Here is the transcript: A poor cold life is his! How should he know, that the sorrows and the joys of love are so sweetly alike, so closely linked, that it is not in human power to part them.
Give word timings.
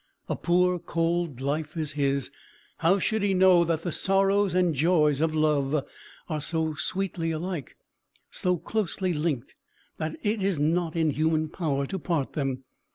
A 0.27 0.35
poor 0.35 0.79
cold 0.79 1.41
life 1.41 1.77
is 1.77 1.91
his! 1.91 2.31
How 2.77 2.97
should 2.97 3.21
he 3.21 3.35
know, 3.35 3.63
that 3.63 3.83
the 3.83 3.91
sorrows 3.91 4.55
and 4.55 4.69
the 4.73 4.77
joys 4.79 5.21
of 5.21 5.35
love 5.35 5.85
are 6.27 6.41
so 6.41 6.73
sweetly 6.73 7.29
alike, 7.29 7.77
so 8.31 8.57
closely 8.57 9.13
linked, 9.13 9.53
that 9.97 10.15
it 10.23 10.41
is 10.41 10.57
not 10.57 10.95
in 10.95 11.11
human 11.11 11.49
power 11.49 11.85
to 11.85 11.99
part 11.99 12.33
them. 12.33 12.63